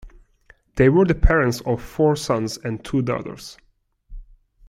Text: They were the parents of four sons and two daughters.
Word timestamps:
They 0.77 0.89
were 0.89 1.05
the 1.05 1.13
parents 1.13 1.61
of 1.63 1.79
four 1.79 2.15
sons 2.15 2.57
and 2.57 2.83
two 2.83 3.03
daughters. 3.03 3.55